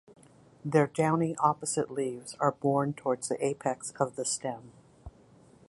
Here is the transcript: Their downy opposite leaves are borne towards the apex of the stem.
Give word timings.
Their 0.65 0.87
downy 0.87 1.35
opposite 1.37 1.91
leaves 1.91 2.33
are 2.39 2.53
borne 2.53 2.93
towards 2.93 3.27
the 3.29 3.45
apex 3.45 3.93
of 3.99 4.15
the 4.15 4.25
stem. 4.25 4.71